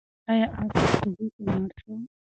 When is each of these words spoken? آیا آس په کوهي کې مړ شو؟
آیا 0.31 0.47
آس 0.59 0.69
په 0.73 0.79
کوهي 1.01 1.27
کې 1.33 1.41
مړ 1.47 1.69
شو؟ 1.79 1.93